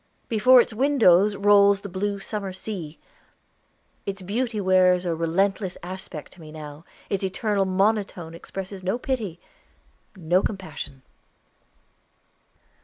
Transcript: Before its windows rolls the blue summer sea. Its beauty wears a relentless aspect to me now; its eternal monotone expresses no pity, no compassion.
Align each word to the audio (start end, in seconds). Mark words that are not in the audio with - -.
Before 0.29 0.59
its 0.59 0.73
windows 0.73 1.35
rolls 1.35 1.81
the 1.81 1.87
blue 1.87 2.17
summer 2.19 2.53
sea. 2.53 2.97
Its 4.03 4.23
beauty 4.23 4.59
wears 4.59 5.05
a 5.05 5.15
relentless 5.15 5.77
aspect 5.83 6.31
to 6.31 6.41
me 6.41 6.51
now; 6.51 6.85
its 7.11 7.23
eternal 7.23 7.65
monotone 7.65 8.33
expresses 8.33 8.81
no 8.81 8.97
pity, 8.97 9.39
no 10.15 10.41
compassion. 10.41 11.03